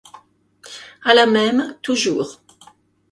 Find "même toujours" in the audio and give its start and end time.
1.27-2.41